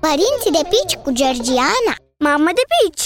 [0.00, 3.04] Părinții de pici cu Georgiana Mamă de pici!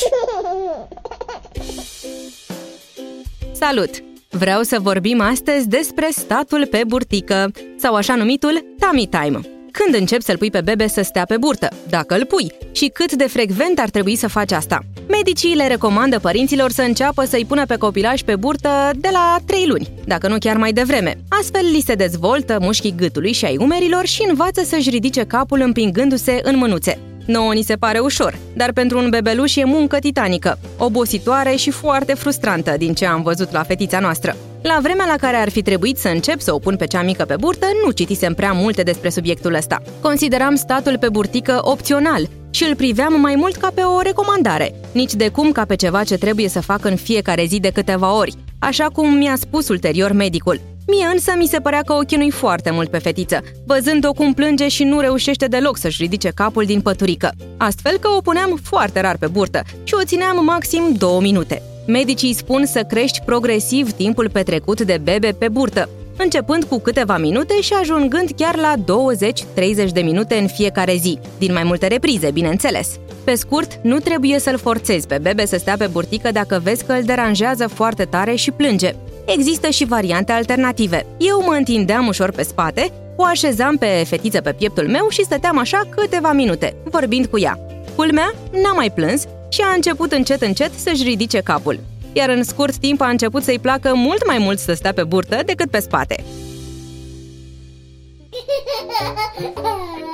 [3.53, 3.91] Salut!
[4.31, 9.41] Vreau să vorbim astăzi despre statul pe burtică, sau așa numitul tummy time.
[9.71, 13.13] Când începi să-l pui pe bebe să stea pe burtă, dacă îl pui, și cât
[13.13, 14.79] de frecvent ar trebui să faci asta.
[15.11, 19.65] Medicii le recomandă părinților să înceapă să-i pună pe copilaj pe burtă de la 3
[19.67, 21.19] luni, dacă nu chiar mai devreme.
[21.29, 26.41] Astfel li se dezvoltă mușchii gâtului și ai umerilor și învață să-și ridice capul împingându-se
[26.43, 26.99] în mânuțe.
[27.27, 32.15] Nouă ni se pare ușor, dar pentru un bebeluș e muncă titanică, obositoare și foarte
[32.15, 34.37] frustrantă din ce am văzut la fetița noastră.
[34.63, 37.25] La vremea la care ar fi trebuit să încep să o pun pe cea mică
[37.25, 39.83] pe burtă, nu citisem prea multe despre subiectul ăsta.
[40.01, 45.15] Consideram statul pe burtică opțional și îl priveam mai mult ca pe o recomandare, nici
[45.15, 48.35] de cum ca pe ceva ce trebuie să fac în fiecare zi de câteva ori,
[48.59, 50.61] așa cum mi-a spus ulterior medicul.
[50.87, 54.69] Mie însă mi se părea că o chinui foarte mult pe fetiță, văzând-o cum plânge
[54.69, 57.31] și nu reușește deloc să-și ridice capul din păturică.
[57.57, 61.63] Astfel că o puneam foarte rar pe burtă și o țineam maxim două minute.
[61.87, 65.89] Medicii spun să crești progresiv timpul petrecut de bebe pe burtă,
[66.19, 71.53] începând cu câteva minute și ajungând chiar la 20-30 de minute în fiecare zi, din
[71.53, 72.89] mai multe reprize, bineînțeles.
[73.25, 76.93] Pe scurt, nu trebuie să-l forțezi pe bebe să stea pe burtică dacă vezi că
[76.93, 78.95] îl deranjează foarte tare și plânge.
[79.27, 81.07] Există și variante alternative.
[81.19, 85.59] Eu mă întindeam ușor pe spate, o așezam pe fetiță pe pieptul meu și stăteam
[85.59, 87.59] așa câteva minute, vorbind cu ea.
[87.97, 91.81] Culmea n-a mai plâns și a început încet încet să-și ridice capul.
[92.13, 95.43] Iar în scurt timp a început să-i placă mult mai mult să stea pe burtă
[95.45, 96.25] decât pe spate.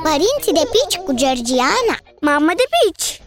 [0.03, 3.21] Părinții de pici cu Georgiana Mamă de pici!